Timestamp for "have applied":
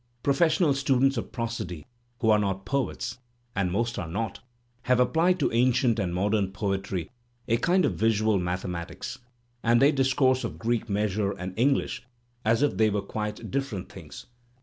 4.85-5.37